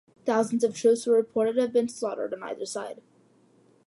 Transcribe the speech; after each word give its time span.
Thousands 0.25 0.63
of 0.63 0.73
troops 0.75 1.05
were 1.05 1.15
reported 1.15 1.57
to 1.57 1.61
have 1.61 1.71
been 1.73 1.87
slaughtered 1.87 2.33
on 2.33 2.41
either 2.41 2.65
side. 2.65 3.03